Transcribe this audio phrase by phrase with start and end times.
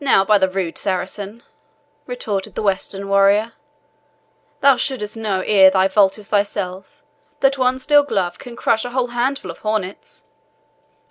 [0.00, 1.42] "Now, by the rood, Saracen,"
[2.06, 3.52] retorted the Western warrior,
[4.62, 7.02] "thou shouldst know, ere thou vauntest thyself,
[7.40, 10.24] that one steel glove can crush a whole handful of hornets."